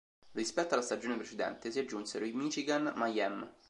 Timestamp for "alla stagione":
0.73-1.15